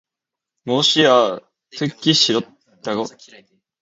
무엇이야, 0.63 1.37
듣기 1.77 2.13
싫다고? 2.13 3.05